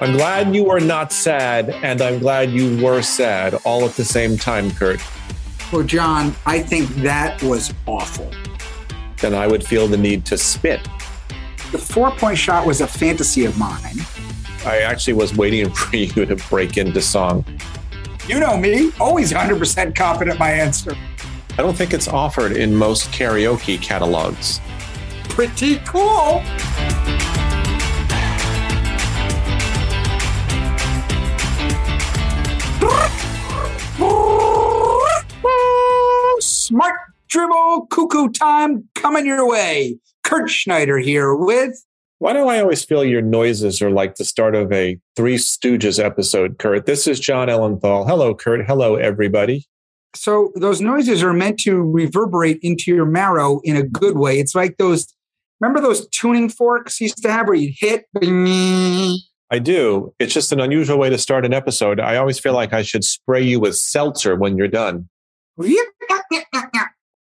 [0.00, 4.04] I'm glad you were not sad, and I'm glad you were sad all at the
[4.04, 5.02] same time, Kurt.
[5.72, 8.30] Well, Jon, I think that was awful.
[9.20, 10.80] Then I would feel the need to spit.
[11.72, 13.96] The four point shot was a fantasy of mine.
[14.64, 17.44] I actually was waiting for you to break into song.
[18.26, 20.96] You know me, always 100% confident my answer.
[21.52, 24.60] I don't think it's offered in most karaoke catalogs.
[25.38, 26.42] Pretty cool.
[36.40, 36.92] Smart
[37.28, 40.00] Drivel cuckoo time coming your way.
[40.24, 41.84] Kurt Schneider here with.
[42.18, 46.02] Why do I always feel your noises are like the start of a Three Stooges
[46.04, 46.86] episode, Kurt?
[46.86, 48.08] This is Jon Ellenthal.
[48.08, 48.66] Hello, Kurt.
[48.66, 49.66] Hello, everybody.
[50.16, 54.40] So, those noises are meant to reverberate into your marrow in a good way.
[54.40, 55.14] It's like those,
[55.60, 58.04] remember those tuning forks you used to have where you'd hit?
[59.50, 60.14] I do.
[60.18, 62.00] It's just an unusual way to start an episode.
[62.00, 65.08] I always feel like I should spray you with seltzer when you're done.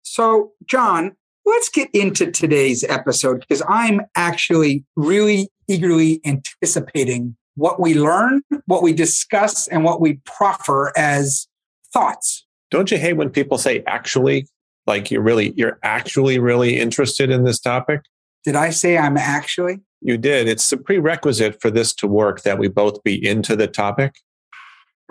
[0.03, 7.95] So, Jon, let's get into today's episode because I'm actually really eagerly anticipating what we
[7.95, 11.47] learn, what we discuss, and what we proffer as
[11.93, 12.47] thoughts.
[12.71, 14.47] Don't you hate when people say actually?
[14.87, 18.01] Like you're really, you're actually really interested in this topic?
[18.47, 19.81] Did I say I'm actually?
[20.01, 20.47] You did.
[20.47, 24.15] It's a prerequisite for this to work that we both be into the topic.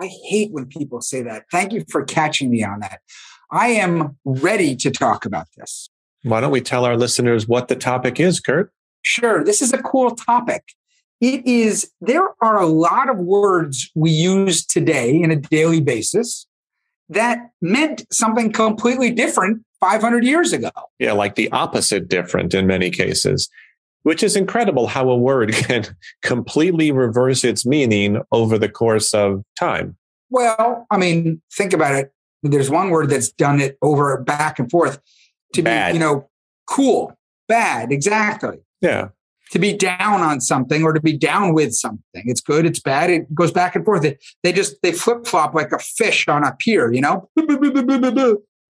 [0.00, 1.44] I hate when people say that.
[1.52, 3.00] Thank you for catching me on that.
[3.52, 5.90] I am ready to talk about this.
[6.22, 8.72] Why don't we tell our listeners what the topic is, Kurt?
[9.02, 9.44] Sure.
[9.44, 10.64] This is a cool topic.
[11.20, 16.46] It is, there are a lot of words we use today in a daily basis
[17.08, 20.70] that meant something completely different 500 years ago.
[20.98, 23.48] Yeah, like the opposite different in many cases,
[24.02, 25.84] which is incredible how a word can
[26.22, 29.96] completely reverse its meaning over the course of time.
[30.30, 32.12] Well, I mean, think about it
[32.50, 35.00] there's one word that's done it over back and forth
[35.54, 35.92] to Bad.
[35.92, 36.28] be, you know,
[36.66, 37.16] cool,
[37.48, 38.58] bad, exactly.
[38.80, 39.08] Yeah.
[39.52, 42.24] To be down on something or to be down with something.
[42.24, 43.10] It's good, it's bad.
[43.10, 44.02] It goes back and forth.
[44.02, 47.28] They, they just they flip flop like a fish on a pier, you know?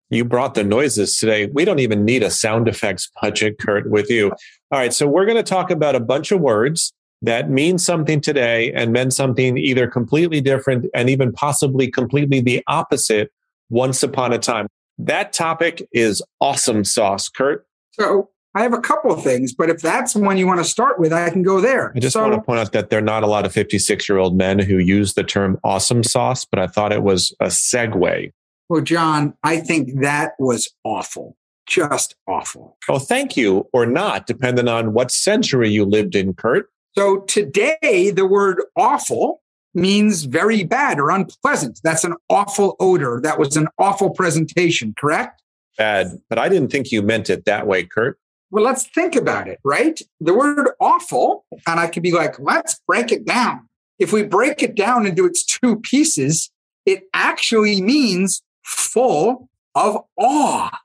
[0.10, 1.48] You brought the noises today.
[1.48, 4.32] We don't even need a sound effects budget, Kurt, with you.
[4.72, 4.94] All right.
[4.94, 8.92] So we're going to talk about a bunch of words that mean something today and
[8.92, 13.32] meant something either completely different and even possibly completely the opposite
[13.70, 14.68] once upon a time.
[14.98, 17.66] That topic is awesome sauce, Kurt.
[17.92, 20.64] So I have a couple of things, but if that's the one you want to
[20.64, 21.92] start with, I can go there.
[21.94, 24.08] I just so, want to point out that there are not a lot of 56
[24.08, 27.48] year old men who use the term awesome sauce, but I thought it was a
[27.48, 28.32] segue.
[28.70, 31.36] Well, Jon, I think that was awful.
[31.68, 32.78] Just awful.
[32.88, 36.70] Oh, thank you, or not, depending on what century you lived in, Kurt.
[36.98, 39.42] So today, the word awful
[39.74, 41.82] means very bad or unpleasant.
[41.84, 43.20] That's an awful odor.
[43.22, 45.42] That was an awful presentation, correct?
[45.78, 48.18] Bad, but I didn't think you meant it that way, Kurt.
[48.52, 50.00] Well, let's think about it, right?
[50.20, 53.68] The word awful, and I could be like, let's break it down.
[54.00, 56.52] If we break it down into its two pieces,
[56.86, 60.78] it actually means full of awe.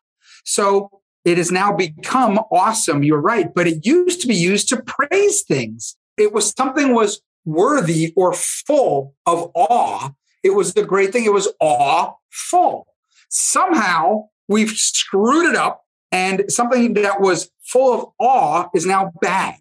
[0.44, 0.90] So
[1.24, 3.02] it has now become awesome.
[3.02, 3.52] You're right.
[3.54, 5.96] But it used to be used to praise things.
[6.16, 10.10] It was something was worthy or full of awe.
[10.42, 11.24] It was the great thing.
[11.24, 12.86] It was awful.
[13.28, 19.56] Somehow we've screwed it up and something that was full of awe is now bad.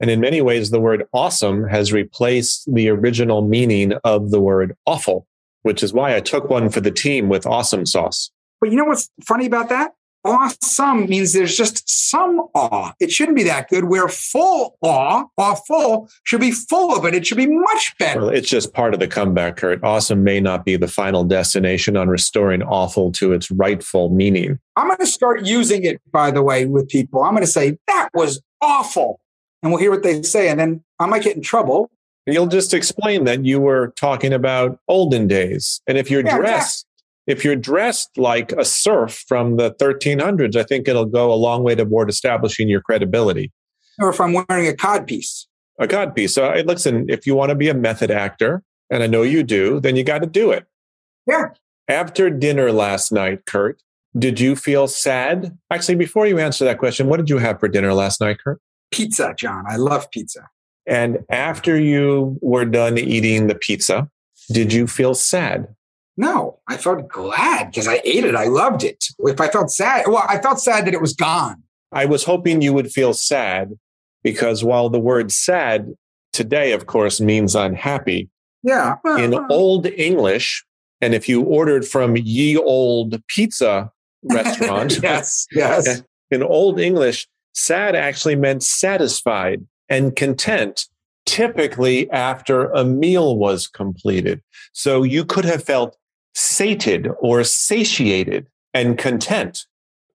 [0.00, 4.76] And in many ways, the word awesome has replaced the original meaning of the word
[4.86, 5.26] awful,
[5.62, 8.30] which is why I took one for the team with awesome sauce.
[8.60, 9.92] But you know what's funny about that?
[10.28, 12.92] Awesome means there's just some awe.
[13.00, 13.84] It shouldn't be that good.
[13.84, 17.14] Where full awe, awful, should be full of it.
[17.14, 18.20] It should be much better.
[18.20, 19.82] Well, it's just part of the comeback, Kurt.
[19.82, 24.58] Awesome may not be the final destination on restoring awful to its rightful meaning.
[24.76, 27.22] I'm going to start using it, by the way, with people.
[27.22, 29.20] I'm going to say, that was awful.
[29.62, 30.48] And we'll hear what they say.
[30.48, 31.90] And then I might get in trouble.
[32.26, 35.80] You'll just explain that you were talking about olden days.
[35.86, 36.84] And if you're Yeah, dressed,
[37.28, 41.62] if you're dressed like a serf from the 1300s, I think it'll go a long
[41.62, 43.52] way toward establishing your credibility.
[44.00, 45.44] Or if I'm wearing a codpiece.
[45.78, 46.34] A god piece.
[46.34, 49.42] So I- listen, if you want to be a method actor, and I know you
[49.42, 50.64] do, then you got to do it.
[51.26, 51.50] Yeah.
[51.86, 53.82] After dinner last night, Kurt,
[54.18, 55.56] did you feel sad?
[55.70, 58.58] Actually, before you answer that question, what did you have for dinner last night, Kurt?
[58.90, 59.64] Pizza, Jon.
[59.68, 60.48] I love pizza.
[60.86, 64.08] And after you were done eating the pizza,
[64.50, 65.68] did you feel sad?
[66.18, 68.34] No, I felt glad because I ate it.
[68.34, 69.04] I loved it.
[69.20, 71.62] If I felt sad, well, I felt sad that it was gone.
[71.92, 73.78] I was hoping you would feel sad
[74.24, 75.94] because while the word sad
[76.32, 78.28] today, of course, means unhappy,
[78.64, 78.96] Yeah.
[79.16, 79.46] in uh-huh.
[79.48, 80.64] Old English,
[81.00, 83.92] and if you ordered from ye old pizza
[84.24, 85.46] restaurant, yes.
[85.52, 85.86] Yes.
[85.86, 86.00] Eh,
[86.32, 90.86] in Old English, sad actually meant satisfied and content,
[91.26, 94.42] typically after a meal was completed.
[94.72, 95.96] So you could have felt
[96.38, 99.66] sated or satiated and content,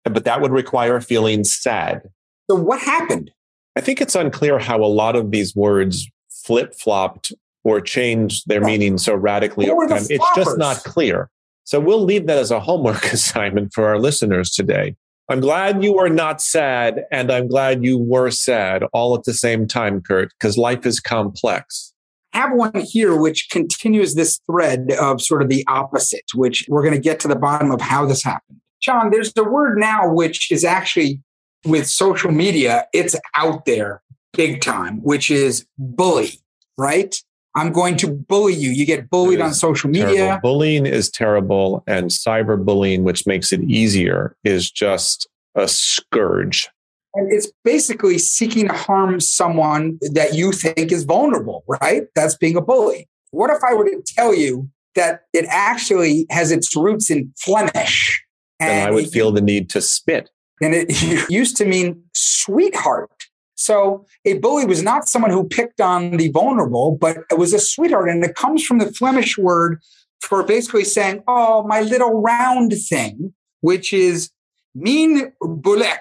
[0.06, 2.02] but that would require feeling sad.
[2.50, 3.32] So what happened?
[3.76, 7.34] I think it's unclear how a lot of these words flip flopped
[7.64, 8.68] or changed their Yeah.
[8.68, 10.04] meaning so radically over time.
[10.10, 11.30] It's just not clear.
[11.66, 14.96] So we'll leave that as a homework assignment for our listeners today.
[15.30, 19.34] I'm glad you were not sad, and I'm glad you were sad all at the
[19.34, 21.93] same time, Kurt, because life is complex.
[22.34, 26.96] Have one here which continues this thread of sort of the opposite, which we're going
[26.96, 28.60] to get to the bottom of how this happened.
[28.82, 31.22] Jon, there's a word now which is actually
[31.66, 34.02] with social media, it's out there
[34.34, 36.42] big time, which is bully,
[36.78, 37.16] right?
[37.56, 38.72] I'm going to bully you.
[38.72, 40.12] You get bullied on social Terrible.
[40.12, 40.40] media.
[40.42, 46.68] Bullying is terrible, and cyberbullying, which makes it easier, is just a scourge.
[47.16, 52.04] And it's basically seeking to harm someone that you think is vulnerable, right?
[52.16, 53.08] That's being a bully.
[53.32, 58.24] What if I were to tell you that it actually has its roots in Flemish?
[58.60, 60.30] And I would feel the need to spit.
[60.62, 63.12] and it used to mean sweetheart.
[63.56, 67.60] So a bully was not someone who picked on the vulnerable, but it was a
[67.60, 68.10] sweetheart.
[68.10, 69.80] And it comes from the Flemish word
[70.22, 74.32] for basically saying, oh, my little round thing, which is
[74.74, 76.00] mean bulek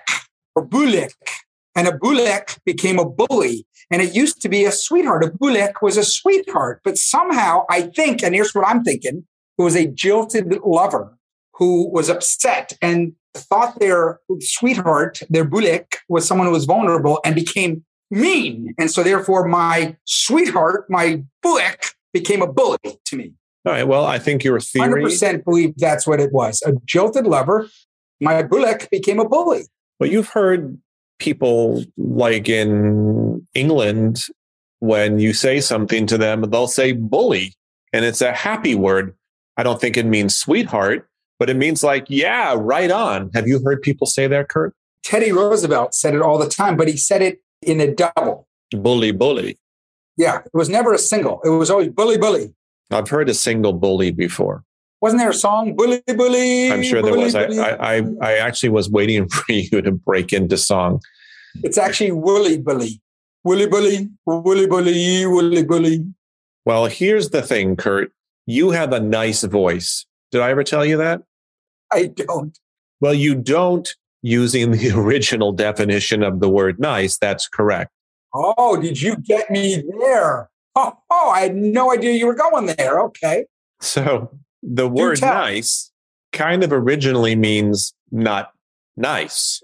[0.54, 1.12] or bulek.
[1.74, 3.66] And a bulek became a bully.
[3.90, 5.24] And it used to be a sweetheart.
[5.24, 6.80] A bulek was a sweetheart.
[6.84, 9.26] But somehow I think, and here's what I'm thinking,
[9.58, 11.16] it was a jilted lover
[11.54, 17.34] who was upset and thought their sweetheart, their bulek, was someone who was vulnerable and
[17.34, 18.74] became mean.
[18.78, 23.32] And so therefore my sweetheart, my bulek, became a bully to me.
[23.64, 23.86] All right.
[23.86, 25.04] Well, I think your theory.
[25.04, 26.62] 100% believe that's what it was.
[26.66, 27.68] A jilted lover,
[28.20, 29.64] my bulek became a bully.
[30.02, 30.76] Well, you've heard
[31.20, 34.18] people like in England,
[34.80, 37.54] when you say something to them, they'll say bully,
[37.92, 39.14] and it's a happy word.
[39.56, 41.08] I don't think it means sweetheart,
[41.38, 43.30] but it means like, yeah, right on.
[43.32, 44.74] Have you heard people say that, Kurt?
[45.04, 48.48] Teddy Roosevelt said it all the time, but he said it in a double.
[48.72, 49.56] Bully, bully.
[50.18, 51.40] Yeah, it was never a single.
[51.44, 52.52] It was always bully, bully.
[52.90, 54.64] I've heard a single bully before.
[55.02, 56.70] Wasn't there a song, bully, bully?
[56.70, 57.34] I'm sure there bully, was.
[57.34, 57.58] I, bully?
[57.58, 61.00] I, I, I actually was waiting for you to break into song.
[61.64, 63.02] It's actually woolly bully.
[63.42, 66.06] Woolly bully, woolly bully, woolly bully.
[66.64, 68.12] Well, here's the thing, Kurt.
[68.46, 70.06] You have a nice voice.
[70.30, 71.22] Did I ever tell you that?
[71.92, 72.56] I don't.
[73.00, 77.18] Well, you don't using the original definition of the word nice.
[77.18, 77.90] That's correct.
[78.32, 80.48] Oh, did you get me there?
[80.76, 83.00] Oh, oh, I had no idea you were going there.
[83.00, 83.46] Okay.
[83.80, 84.30] So
[84.62, 85.90] the word nice
[86.32, 88.52] kind of originally means not
[88.96, 89.60] nice.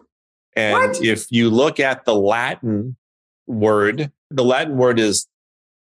[0.56, 1.04] And What?
[1.04, 2.96] if you look at the Latin
[3.46, 5.26] word, the Latin word is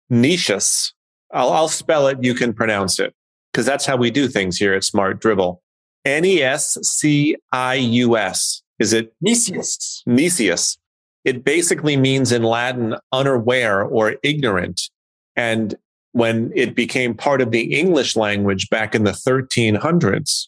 [0.09, 0.93] nicius.
[1.33, 2.23] I'll, I'll spell it.
[2.23, 3.13] You can pronounce it
[3.51, 5.61] because that's how we do things here at Smart Drivel.
[6.05, 8.61] N E S C I U S.
[8.79, 10.03] Is it Nicias.
[10.05, 10.77] Nicius.
[11.25, 14.89] It basically means in Latin unaware or ignorant.
[15.35, 15.75] And
[16.17, 20.47] when it became part of the English language back in the 1300s,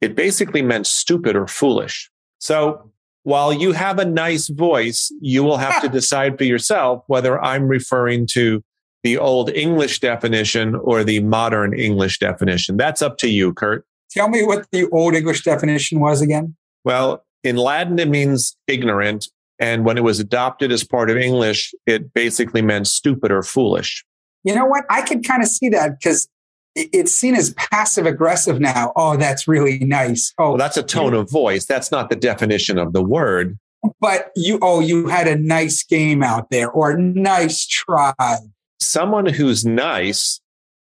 [0.00, 2.10] it basically meant stupid or foolish.
[2.38, 2.90] So
[3.24, 7.68] while you have a nice voice, you will have to decide for yourself whether I'm
[7.68, 8.64] referring to
[9.02, 12.78] the old English definition or the modern English definition.
[12.78, 13.84] That's up to you, Kurt.
[14.10, 16.56] Tell me what the old English definition was again.
[16.84, 19.28] Well, in Latin, it means ignorant.
[19.58, 24.06] And when it was adopted as part of English, it basically meant stupid or foolish.
[24.44, 24.84] You know what?
[24.90, 26.28] I can kind of see that because
[26.74, 28.92] it's seen as passive aggressive now.
[28.96, 30.32] Oh, that's really nice.
[30.38, 31.64] Oh, Well, that's a tone of voice.
[31.66, 33.58] That's not the definition of the word.
[34.00, 38.14] but you, oh, you had a nice game out there or nice try.
[38.80, 40.40] Someone who's nice,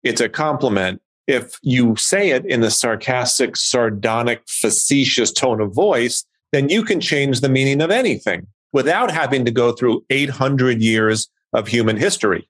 [0.02, 1.00] it's a compliment.
[1.26, 7.00] If you say it in the sarcastic, sardonic, facetious tone of voice, then you can
[7.00, 12.48] change the meaning of anything without having to go through 800 years of human history.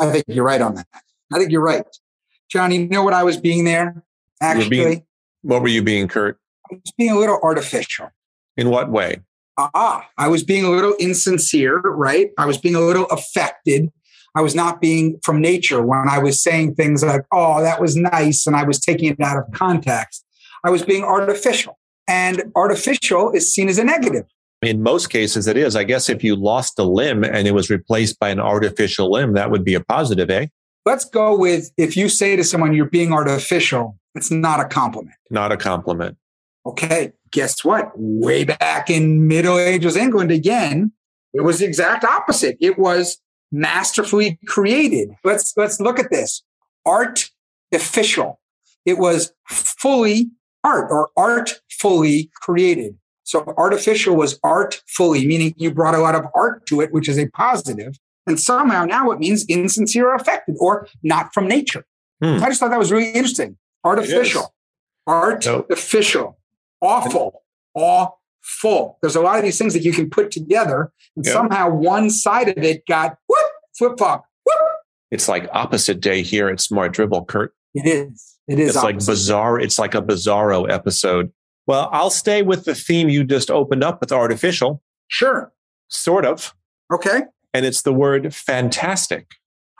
[0.00, 0.86] I think you're right on that.
[1.32, 1.84] I think you're right.
[2.50, 4.02] Johnny, you know what I was being there?
[4.40, 5.06] Actually, being-
[5.42, 6.38] What were you being, Kurt?
[6.70, 8.10] I was being a little artificial.
[8.56, 9.20] In what way?
[9.58, 12.30] Ah, I was being a little insincere, right?
[12.38, 13.90] I was being a little affected.
[14.34, 17.96] I was not being from nature when I was saying things like, oh, that was
[17.96, 18.46] nice.
[18.46, 20.24] And I was taking it out of context.
[20.64, 21.78] I was being artificial.
[22.08, 24.24] And artificial is seen as a negative.
[24.62, 25.74] In most cases, it is.
[25.74, 29.32] I guess if you lost a limb and it was replaced by an artificial limb,
[29.32, 30.46] that would be a positive, eh?
[30.86, 35.16] Let's go with if you say to someone you're being artificial, it's not a compliment.
[35.30, 36.16] Not a compliment.
[36.64, 37.90] Okay, guess what?
[37.96, 40.92] Way back in Middle Ages England, again,
[41.34, 42.56] it was the exact opposite.
[42.60, 43.18] It was
[43.50, 45.10] masterfully created.
[45.24, 46.42] Let's let's look at this.
[46.86, 47.30] Art
[47.72, 48.40] official.
[48.84, 50.30] It was fully
[50.64, 52.96] art or art fully created.
[53.32, 57.08] So artificial was art fully, meaning you brought a lot of art to it, which
[57.08, 57.98] is a positive.
[58.26, 61.86] And somehow now it means insincere or affected or not from nature.
[62.22, 62.42] Hmm.
[62.42, 63.56] I just thought that was really interesting.
[63.84, 64.54] Artificial,
[65.06, 66.38] artificial,
[66.82, 68.98] awful, awful.
[69.00, 71.32] There's a lot of these things that you can put together, and yep.
[71.32, 74.26] somehow one side of it got whoop, flip flop.
[75.10, 77.54] It's like opposite day here at Smart Drivel, Kurt.
[77.74, 78.36] It is.
[78.46, 78.68] It is.
[78.68, 78.96] It's opposite.
[78.96, 79.58] like bizarre.
[79.58, 81.32] It's like a bizarro episode.
[81.66, 84.82] Well, I'll stay with the theme you just opened up with artificial.
[85.08, 85.52] Sure.
[85.88, 86.54] Sort of.
[86.92, 87.22] Okay
[87.54, 89.34] and it's the word fantastic.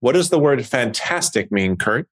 [0.00, 2.08] what does the word fantastic mean, Kurt?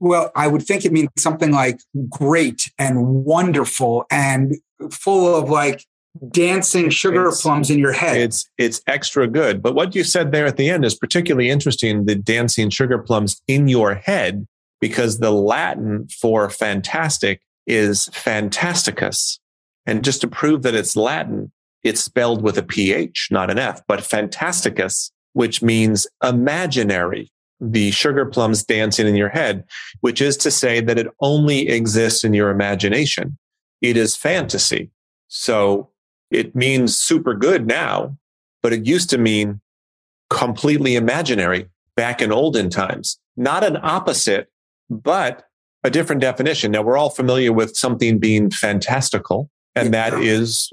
[0.00, 4.56] Well, I would think it means something like great and wonderful and
[4.90, 5.84] full of like
[6.30, 8.16] dancing sugar it's, plums in your head.
[8.16, 9.62] It's it's extra good.
[9.62, 13.40] But what you said there at the end is particularly interesting, the dancing sugar plums
[13.46, 14.46] in your head,
[14.80, 19.38] because the Latin for fantastic is fantasticus.
[19.86, 21.52] And just to prove that it's Latin,
[21.82, 27.30] it's spelled with a PH, not an F, but fantasticus, which means imaginary.
[27.60, 29.64] The sugar plums dancing in your head,
[30.00, 33.38] which is to say that it only exists in your imagination.
[33.80, 34.90] It is fantasy.
[35.28, 35.90] So
[36.30, 38.16] it means super good now,
[38.62, 39.60] but it used to mean
[40.30, 43.18] completely imaginary back in olden times.
[43.36, 44.48] Not an opposite,
[44.90, 45.44] but
[45.84, 46.72] a different definition.
[46.72, 50.72] Now we're all familiar with something being fantastical, and that is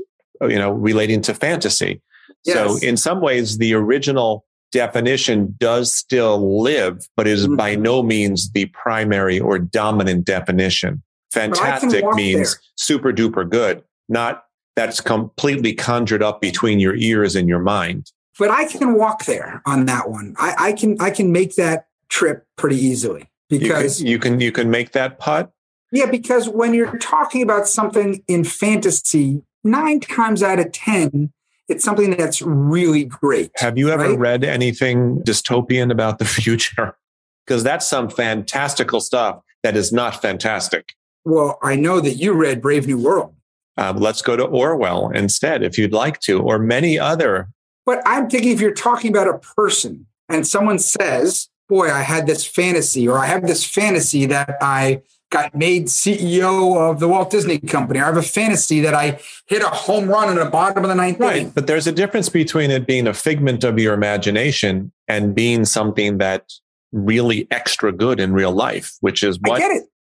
[0.50, 2.02] you know, relating to fantasy.
[2.46, 2.56] Yes.
[2.56, 7.58] So in some ways, the original definition does still live, but it is mm-hmm.
[7.58, 11.04] by no means the primary or dominant definition.
[11.32, 12.62] Fantastic means there.
[12.76, 18.12] super duper good, not that's completely conjured up between your ears and your mind.
[18.40, 20.36] But I can walk there on that one.
[20.40, 24.40] I, I can I can make that trip pretty easily because you can, you can
[24.42, 25.52] you can make that putt.
[25.92, 31.34] Yeah, because when you're talking about something in fantasy, nine times out of 10,
[31.68, 33.52] it's something that's really great.
[33.58, 34.18] Have you ever right?
[34.18, 36.98] read anything dystopian about the future?
[37.46, 40.94] Because that's some fantastical stuff that is not fantastic.
[41.26, 43.36] Well, I know that you read Brave New World.
[43.78, 47.50] Um, let's go to Orwell instead, if you'd like to, or many other.
[47.86, 52.28] But I'm thinking if you're talking about a person and someone says, Boy, I had
[52.28, 57.30] this fantasy, or I have this fantasy that I got made CEO of the Walt
[57.32, 58.02] Disney Company.
[58.02, 60.96] I have a fantasy that I hit a home run in the bottom of the
[60.96, 61.38] ninth right.
[61.38, 61.52] inning.
[61.52, 66.18] But there's a difference between it being a figment of your imagination and being something
[66.18, 66.52] that
[66.92, 69.62] really extra good in real life, which is what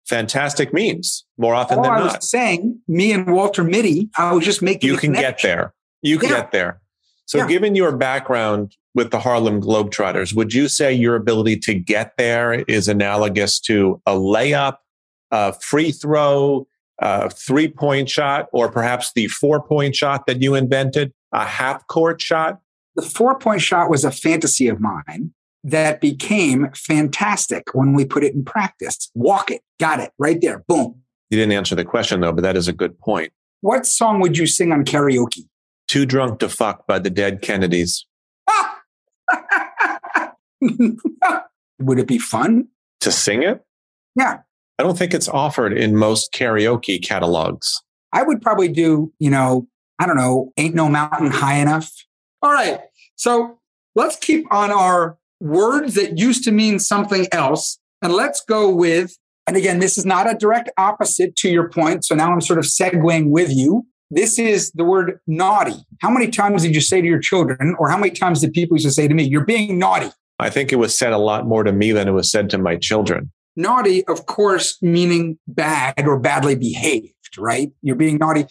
[0.08, 2.16] fantastic means more often All than I not.
[2.16, 5.30] was saying, me and Walter Mitty, I was just making You can connection.
[5.30, 5.74] get there.
[6.02, 6.36] You can yeah.
[6.38, 6.80] get there.
[7.26, 7.46] So, yeah.
[7.46, 12.52] given your background with the Harlem Globetrotters, would you say your ability to get there
[12.52, 14.76] is analogous to a layup
[15.32, 16.68] a free throw,
[16.98, 21.84] a three point shot, or perhaps the four point shot that you invented, a half
[21.88, 22.60] court shot?
[22.94, 25.32] The four point shot was a fantasy of mine
[25.64, 29.10] that became fantastic when we put it in practice.
[29.14, 31.00] Walk it, got it right there, boom.
[31.30, 33.32] You didn't answer the question though, but that is a good point.
[33.62, 35.48] What song would you sing on karaoke?
[35.88, 38.06] Too Drunk to Fuck by the Dead Kennedys.
[41.78, 42.68] would it be fun?
[43.00, 43.64] To sing it?
[44.16, 44.38] Yeah.
[44.78, 47.82] I don't think it's offered in most karaoke catalogs.
[48.12, 49.66] I would probably do, you know,
[49.98, 51.90] I don't know, Ain't No Mountain High Enough.
[52.42, 52.80] All right.
[53.16, 53.58] So
[53.94, 57.78] let's keep on our words that used to mean something else.
[58.00, 59.16] And let's go with,
[59.46, 62.04] and again, this is not a direct opposite to your point.
[62.04, 63.86] So now I'm sort of segueing with you.
[64.10, 65.86] This is the word naughty.
[66.00, 68.76] How many times did you say to your children, or how many times did people
[68.76, 70.10] used to say to me, you're being naughty?
[70.42, 72.58] I think it was said a lot more to me than it was said to
[72.58, 73.30] my children.
[73.54, 77.70] Naughty, of course, meaning bad or badly behaved, right?
[77.82, 78.46] You're being naughty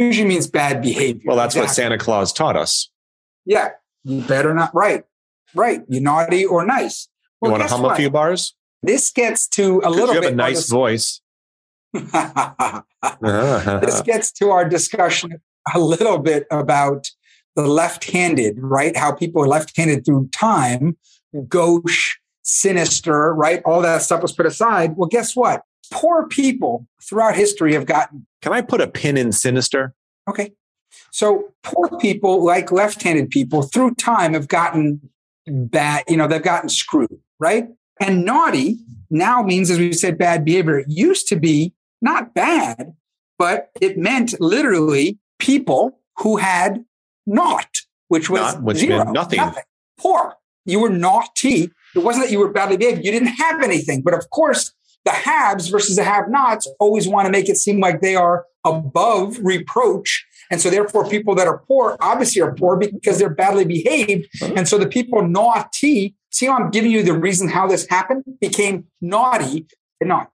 [0.00, 1.24] usually means bad behavior.
[1.26, 1.66] Well, that's exactly.
[1.66, 2.90] what Santa Claus taught us.
[3.44, 3.70] Yeah.
[4.04, 5.04] You better not, right.
[5.54, 5.82] Right.
[5.88, 7.08] You naughty or nice.
[7.40, 7.92] Well, you want to hum what?
[7.92, 8.54] a few bars?
[8.82, 10.22] This gets to a little you bit.
[10.22, 11.20] You have a nice voice.
[11.92, 15.40] this gets to our discussion
[15.74, 17.08] a little bit about
[17.56, 18.96] the left-handed, right?
[18.96, 20.96] How people are left-handed through time,
[21.48, 23.62] gauche, sinister, right?
[23.64, 24.96] All that stuff was put aside.
[24.96, 25.62] Well, guess what?
[25.92, 28.26] Poor people throughout history have gotten.
[28.42, 29.94] Can I put a pin in sinister?
[30.28, 30.52] Okay.
[31.12, 35.10] So poor people, like left-handed people, through time have gotten
[35.46, 36.04] bad.
[36.08, 37.68] You know, they've gotten screwed, right?
[38.00, 38.78] And naughty
[39.10, 40.78] now means, as we said, bad behavior.
[40.78, 42.94] It used to be not bad,
[43.38, 46.84] but it meant literally people who had
[47.26, 49.40] naught, which was Not, which zero, meant nothing.
[49.98, 50.36] Poor.
[50.64, 51.70] You were naughty.
[51.94, 53.04] It wasn't that you were badly behaved.
[53.04, 54.02] You didn't have anything.
[54.02, 54.72] But of course,
[55.04, 59.38] the haves versus the have-nots always want to make it seem like they are above
[59.42, 60.26] reproach.
[60.50, 64.28] And so therefore, people that are poor obviously are poor because they're badly behaved.
[64.42, 64.52] Uh-huh.
[64.56, 68.24] And so the people naughty, see how I'm giving you the reason how this happened,
[68.40, 69.66] became naughty
[70.00, 70.30] and not.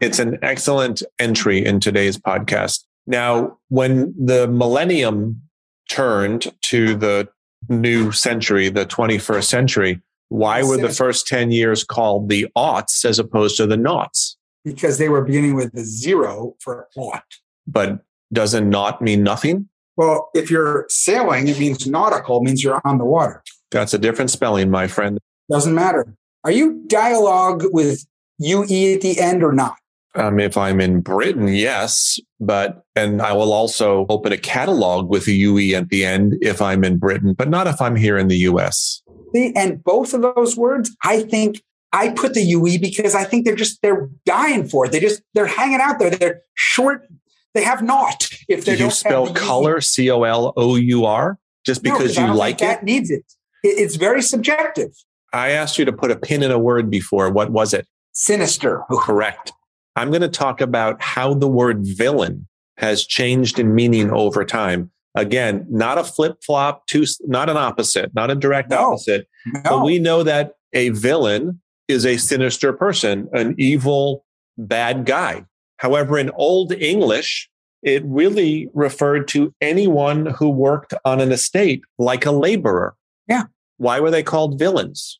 [0.00, 2.84] It's an excellent entry in today's podcast.
[3.06, 5.42] Now, when the millennium
[5.90, 7.28] turned to the
[7.68, 13.18] new century, the 21st century, why were the first 10 years called the aughts as
[13.18, 14.36] opposed to the noughts?
[14.64, 17.24] Because they were beginning with the zero for ought.
[17.66, 18.00] But
[18.32, 19.68] doesn't naught mean nothing?
[19.96, 23.42] Well, if you're sailing, it means nautical, means you're on the water.
[23.70, 25.18] That's a different spelling, my friend.
[25.50, 26.14] Doesn't matter.
[26.44, 28.06] Are you dialogue with
[28.38, 29.76] UE at the end or not?
[30.16, 35.28] Um, if I'm in Britain, yes, but and I will also open a catalog with
[35.28, 38.26] a UE at the end if I'm in Britain, but not if I'm here in
[38.26, 39.02] the US.
[39.34, 41.62] See, and both of those words, I think
[41.92, 44.92] I put the UE because I think they're just they're dying for it.
[44.92, 46.10] They just they're hanging out there.
[46.10, 47.06] They're short.
[47.54, 48.28] They have not.
[48.48, 51.92] If they Do you don't spell color C O L O U R just No,
[51.92, 52.64] because I you like it?
[52.64, 53.24] That needs it.
[53.62, 54.90] It- It's very subjective.
[55.32, 57.30] I asked you to put a pin in a word before.
[57.30, 57.86] What was it?
[58.12, 58.82] Sinister.
[58.90, 59.52] Correct.
[59.96, 62.46] I'm going to talk about how the word villain
[62.78, 64.90] has changed in meaning over time.
[65.14, 66.84] Again, not a flip flop,
[67.22, 68.92] not an opposite, not a direct No.
[68.92, 69.26] opposite,
[69.64, 74.24] but we know that a villain is a sinister person, an evil,
[74.56, 75.44] bad guy.
[75.78, 77.50] However, in Old English,
[77.82, 82.94] it really referred to anyone who worked on an estate like a laborer.
[83.26, 83.44] Yeah.
[83.78, 85.18] Why were they called villains?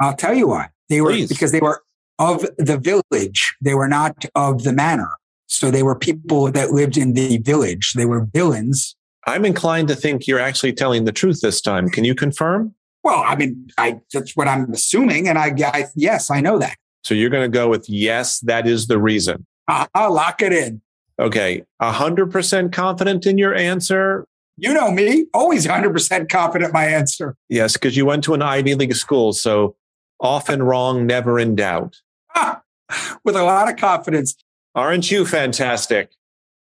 [0.00, 0.68] I'll tell you why.
[0.88, 1.28] They were Please.
[1.28, 1.82] because they were
[2.18, 3.54] of the village.
[3.60, 5.10] They were not of the manor.
[5.46, 7.92] So they were people that lived in the village.
[7.94, 8.96] They were villains.
[9.26, 11.88] I'm inclined to think you're actually telling the truth this time.
[11.88, 12.74] Can you confirm?
[13.02, 16.76] Well, I mean, I that's what I'm assuming, and I, I yes, I know that.
[17.04, 19.46] So you're going to go with yes, that is the reason.
[19.68, 20.80] I'll, lock it in.
[21.20, 21.62] Okay.
[21.80, 24.26] 100% confident in your answer?
[24.56, 27.36] You know me, always 100% confident my answer.
[27.48, 29.32] Yes, because you went to an Ivy League school.
[29.32, 29.76] So
[30.20, 32.00] often wrong, never in doubt.
[33.24, 34.36] With a lot of confidence
[34.74, 36.10] Aren't you fantastic?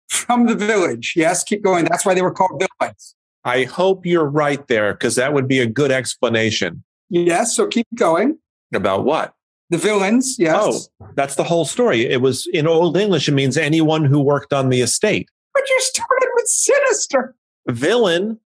[0.08, 1.14] from the village.
[1.16, 1.84] Yes, keep going.
[1.86, 3.14] That's why they were called villains.
[3.44, 7.86] I hope you're right there because that would be a good explanation Yes, so keep
[7.94, 8.38] going.
[8.74, 9.34] about what?
[9.70, 10.56] The villains, yes.
[11.00, 12.06] Oh, that's the whole story.
[12.06, 15.28] It was in Old English, it means anyone who worked on the estate.
[15.52, 17.34] But you started with sinister.
[17.68, 18.38] Villain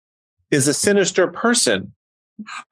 [0.50, 1.92] is a sinister person.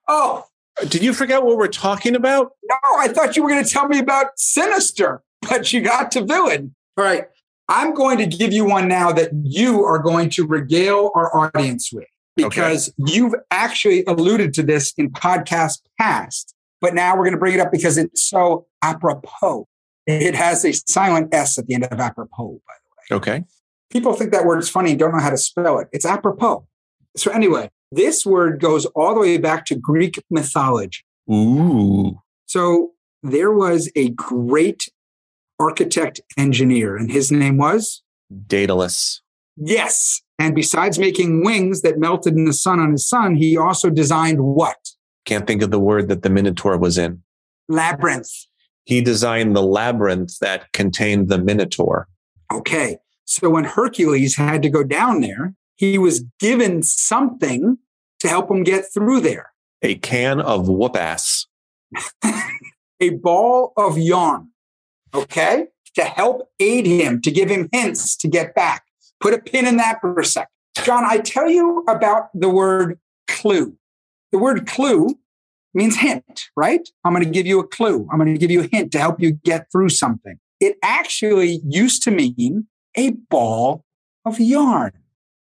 [0.08, 0.44] Oh,
[0.88, 2.52] Did you forget what we're talking about?
[2.68, 6.24] no, I thought you were going to tell me about sinister, but you got to
[6.24, 6.74] villain.
[6.96, 7.24] All right.
[7.68, 11.90] I'm going to give you one now that you are going to regale our audience
[11.92, 17.38] with because you've actually alluded to this in podcast past, but now we're going to
[17.38, 19.66] bring it up because it's so apropos.
[20.06, 22.74] It has a silent S at the end of apropos, by
[23.10, 23.16] the way.
[23.16, 23.44] Okay.
[23.90, 25.88] People think that word is funny and don't know how to spell it.
[25.92, 26.66] It's apropos.
[27.16, 31.00] So, anyway, this word goes all the way back to Greek mythology.
[31.30, 32.20] Ooh.
[32.46, 34.88] So there was a great
[35.58, 38.02] architect engineer, and his name was?
[38.46, 39.22] Daedalus.
[39.56, 40.20] Yes.
[40.38, 44.40] And besides making wings that melted in the sun on his son, he also designed
[44.40, 44.76] what?
[45.24, 47.22] Can't think of the word that the Minotaur was in.
[47.68, 48.30] Labyrinth.
[48.84, 52.06] He designed the labyrinth that contained the Minotaur.
[52.52, 52.98] Okay.
[53.24, 57.78] So when Hercules had to go down there, he was given something
[58.20, 61.46] to help him get through there A can of whoop ass.
[63.00, 64.48] a ball of yarn.
[65.14, 65.66] Okay.
[65.94, 68.84] To help aid him, to give him hints to get back.
[69.20, 70.48] Put a pin in that for a second.
[70.84, 73.76] Jon, I tell you about the word clue.
[74.30, 75.18] The word clue
[75.72, 76.86] means hint, right?
[77.04, 78.06] I'm going to give you a clue.
[78.10, 80.38] I'm going to give you a hint to help you get through something.
[80.60, 83.84] It actually used to mean a ball
[84.26, 84.92] of yarn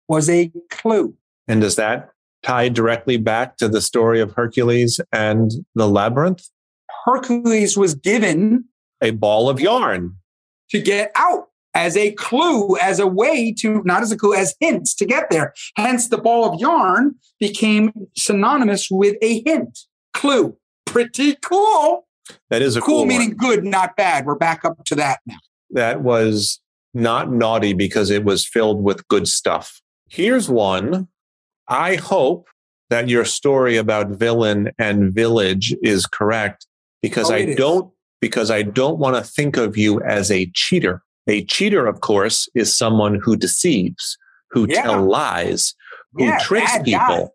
[0.08, 1.16] was a clue.
[1.48, 2.10] And does that
[2.44, 6.48] tie directly back to the story of Hercules and the labyrinth?
[7.06, 8.66] Hercules was given
[9.02, 10.16] A ball of yarn.
[10.70, 14.54] to get out as a clue, as a way to, not as a clue, as
[14.60, 15.54] hints to get there.
[15.76, 19.80] Hence, the ball of yarn became synonymous with a hint.
[20.14, 20.56] Clue.
[20.86, 22.08] Pretty cool.
[22.52, 24.26] That is a Cool, cool, meaning good, not bad.
[24.26, 25.38] We're back up to that now.
[25.72, 26.60] That was
[26.94, 29.82] not naughty because it was filled with good stuff.
[30.14, 31.08] Here's one.
[31.68, 32.48] I hope
[32.92, 36.68] that your story about villain and village is correct
[37.02, 37.56] because Oh, I is.
[37.56, 41.02] don't because I don't want to think of you as a cheater.
[41.28, 44.16] A cheater, of course, is someone who deceives,
[44.52, 44.84] who Yeah.
[44.84, 45.74] tell lies,
[46.14, 47.28] who Yeah, tricks people, guy.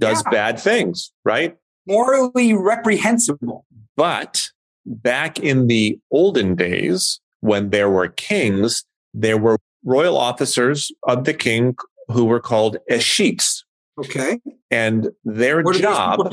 [0.00, 0.30] does Yeah.
[0.32, 1.56] bad things, right?
[1.86, 3.64] Morally reprehensible.
[3.96, 4.48] But
[4.84, 11.34] back in the olden days, when there were kings, there were royal officers of the
[11.34, 11.76] king
[12.08, 13.62] who were called escheats.
[13.98, 14.40] Okay.
[14.70, 16.32] And their What job?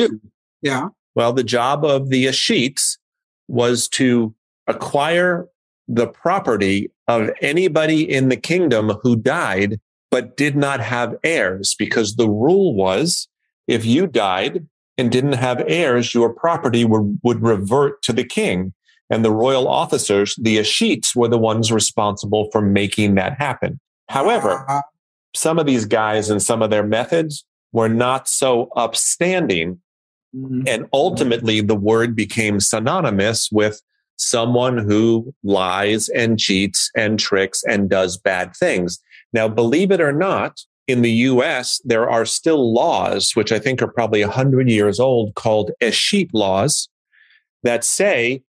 [0.62, 0.90] Yeah.
[1.16, 2.98] well, the job of the escheats
[3.48, 4.34] was to
[4.68, 5.48] acquire
[5.88, 9.80] the property of anybody in the kingdom who died
[10.10, 13.28] but did not have heirs because the rule was
[13.68, 14.66] if you died
[14.98, 18.74] and didn't have heirs, your property would, would revert to the king.
[19.10, 23.80] And the royal officers, the escheats, were the ones responsible for making that happen.
[24.10, 24.82] However, Uh,
[25.36, 29.80] some of these guys and some of their methods were not so upstanding
[30.36, 30.68] mhm.
[30.68, 33.82] and ultimately, the word became synonymous with
[34.18, 39.02] someone who lies and cheats and tricks and does bad things.
[39.34, 43.82] Now, believe it or not, in the US, there are still laws, which I think
[43.82, 46.90] are probably 100 years old, called escheat laws
[47.64, 48.44] that say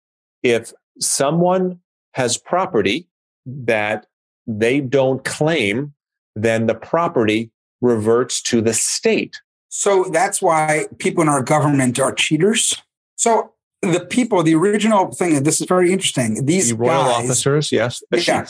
[0.43, 1.81] if someone
[2.13, 3.07] has property
[3.47, 4.07] that
[4.47, 5.95] they don't claim,
[6.35, 9.41] then the property reverts to the state.
[9.69, 12.75] So that's why people in our government are cheaters.
[13.17, 16.45] So the people, the original thing, this is very interesting.
[16.45, 18.47] These The royal guys, officers, yes, Yeah.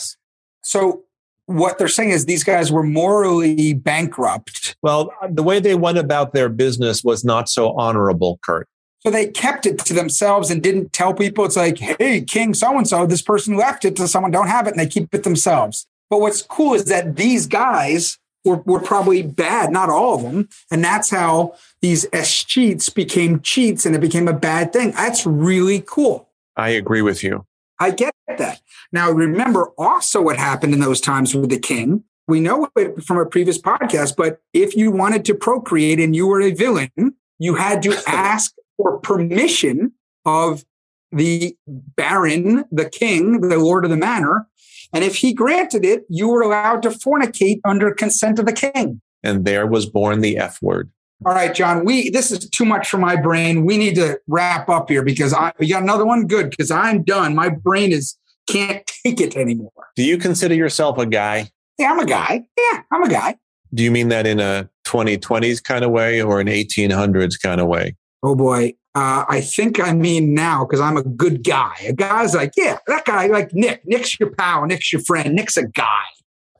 [0.62, 1.04] So
[1.46, 4.76] what they're saying is these guys were morally bankrupt.
[4.82, 8.68] Well, the way they went about their business was not so honorable, Kurt.
[9.00, 11.44] So they kept it to themselves and didn't tell people.
[11.44, 14.66] It's like, hey, King so and so, this person left it to someone, don't have
[14.66, 15.86] it, and they keep it themselves.
[16.10, 20.48] But what's cool is that these guys were, were probably bad, not all of them.
[20.70, 22.06] And that's how these
[22.46, 24.90] cheats became cheats and it became a bad thing.
[24.90, 26.28] That's really cool.
[26.56, 27.46] I agree with you.
[27.78, 28.60] I get that.
[28.92, 32.04] Now, remember also what happened in those times with the king.
[32.28, 36.26] We know it from a previous podcast, but if you wanted to procreate and you
[36.26, 39.92] were a villain, you had to ask for permission
[40.24, 40.64] of
[41.12, 44.46] the baron, the king, the lord of the manor.
[44.92, 49.00] And if he granted it, you were allowed to fornicate under consent of the king.
[49.22, 50.90] And there was born the F word.
[51.26, 53.66] All right, Jon, we this is too much for my brain.
[53.66, 57.02] We need to wrap up here because I you got another one good because I'm
[57.02, 57.34] done.
[57.34, 59.70] My brain is can't take it anymore.
[59.96, 61.50] Do you consider yourself a guy?
[61.78, 62.44] Yeah, I'm a guy.
[62.56, 63.36] Yeah, I'm a guy.
[63.72, 67.68] Do you mean that in a 2020s kind of way or an 1800s kind of
[67.68, 67.96] way?
[68.22, 68.74] Oh boy.
[68.94, 71.74] Uh, I think I mean now because I'm a good guy.
[71.86, 73.82] A guy's like, yeah, that guy, like Nick.
[73.86, 74.66] Nick's your pal.
[74.66, 75.34] Nick's your friend.
[75.34, 76.04] Nick's a guy.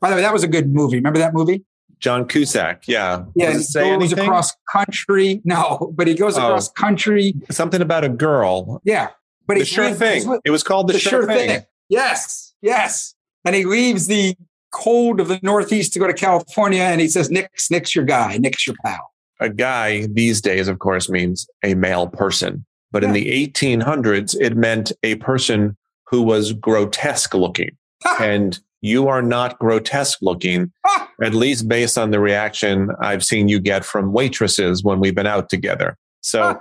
[0.01, 0.97] By the way, that was a good movie.
[0.97, 1.65] Remember that movie?
[1.99, 3.25] John Cusack, yeah.
[3.35, 4.21] Yeah, Does he goes anything?
[4.27, 5.43] across country.
[5.45, 6.47] No, but he goes Oh.
[6.47, 7.35] across country.
[7.51, 8.81] Something about a girl.
[8.85, 9.09] Yeah,
[9.47, 10.23] but The he sure leaves- thing.
[10.23, 11.49] he's- It was called the, the sure, sure thing.
[11.49, 11.63] thing.
[11.91, 13.15] Yes, yes.
[13.45, 14.35] And he leaves the
[14.73, 18.39] cold of the Northeast to go to California, and he says, "Nick's Nick's your guy.
[18.39, 19.10] Nick's your pal."
[19.41, 22.65] A guy these days, of course, means a male person.
[22.93, 25.77] But in the 1800s, it meant a person
[26.09, 27.71] who was grotesque looking.
[28.21, 30.73] and you are not grotesque looking,
[31.23, 35.27] at least based on the reaction I've seen you get from waitresses when we've been
[35.27, 35.97] out together.
[36.23, 36.59] So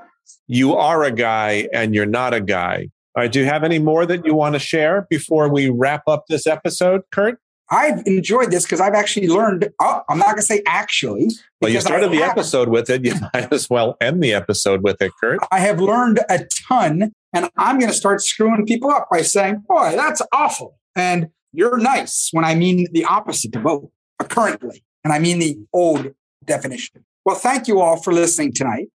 [0.48, 2.90] you are a guy and you're not a guy.
[3.16, 6.04] All right, do you have any more that you want to share before we wrap
[6.08, 7.40] up this episode, Kurt?
[7.72, 9.70] I've enjoyed this because I've actually learned.
[9.80, 11.30] Oh, I'm not going to say actually.
[11.62, 13.06] Well, you because I started the episode with it.
[13.06, 15.40] You might as well end the episode with it, Kurt.
[15.52, 19.64] I have learned a ton, and I'm going to start screwing people up by saying,
[19.68, 23.90] "Boy, that's awful," and "You're nice." When I mean the opposite of both
[24.30, 26.14] currently, and I mean the old
[26.46, 27.06] definition.
[27.26, 28.88] Well, thank you all for listening tonight,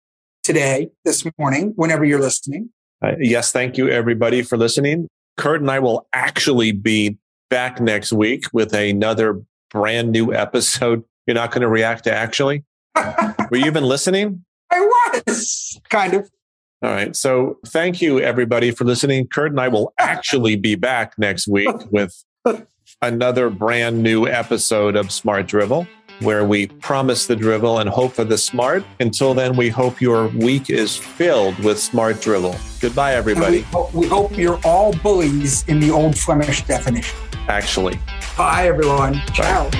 [0.42, 2.70] today, this morning, whenever you're listening.
[3.04, 5.08] Uh, yes, thank you everybody for listening.
[5.36, 7.18] Kurt and I will actually be
[7.54, 9.40] back next week with another
[9.70, 11.04] brand new episode.
[11.28, 12.64] You're not going to react to actually?
[12.96, 14.44] Were you even listening?
[14.72, 14.80] I
[15.24, 16.28] was kind of.
[16.82, 17.14] All right.
[17.14, 19.28] So thank you everybody for listening.
[19.28, 22.24] Kurt and I will actually be back next week with
[23.00, 25.86] another brand new episode of Smart Drivel
[26.20, 28.84] where we promise the drivel and hope for the smart.
[29.00, 32.56] Until then, we hope your week is filled with smart drivel.
[32.80, 33.66] Goodbye, And we, everybody.
[33.92, 37.18] we hope you're all bullies in the old Flemish definition.
[37.48, 37.98] Actually.
[38.36, 39.20] Bye, everyone.
[39.32, 39.70] Ciao.